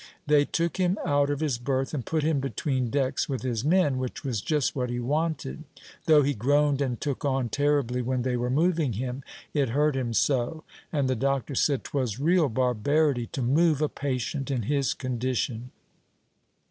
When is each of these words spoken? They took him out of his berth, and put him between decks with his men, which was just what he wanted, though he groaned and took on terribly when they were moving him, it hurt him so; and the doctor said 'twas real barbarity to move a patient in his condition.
They 0.25 0.45
took 0.45 0.77
him 0.77 0.97
out 1.05 1.29
of 1.29 1.41
his 1.41 1.59
berth, 1.59 1.93
and 1.93 2.03
put 2.03 2.23
him 2.23 2.39
between 2.39 2.89
decks 2.89 3.29
with 3.29 3.43
his 3.43 3.63
men, 3.63 3.99
which 3.99 4.23
was 4.23 4.41
just 4.41 4.75
what 4.75 4.89
he 4.89 4.99
wanted, 4.99 5.63
though 6.07 6.23
he 6.23 6.33
groaned 6.33 6.81
and 6.81 6.99
took 6.99 7.23
on 7.23 7.49
terribly 7.49 8.01
when 8.01 8.23
they 8.23 8.35
were 8.35 8.49
moving 8.49 8.93
him, 8.93 9.21
it 9.53 9.69
hurt 9.69 9.95
him 9.95 10.11
so; 10.15 10.63
and 10.91 11.07
the 11.07 11.15
doctor 11.15 11.53
said 11.53 11.83
'twas 11.83 12.19
real 12.19 12.49
barbarity 12.49 13.27
to 13.27 13.43
move 13.43 13.79
a 13.79 13.89
patient 13.89 14.49
in 14.49 14.63
his 14.63 14.95
condition. 14.95 15.69